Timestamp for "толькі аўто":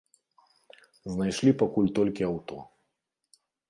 2.01-2.55